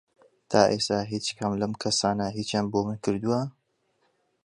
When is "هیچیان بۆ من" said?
2.37-2.97